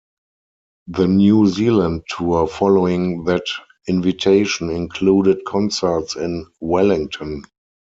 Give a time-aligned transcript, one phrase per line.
[0.87, 3.43] The New Zealand tour following that
[3.87, 7.43] invitation included concerts in Wellington.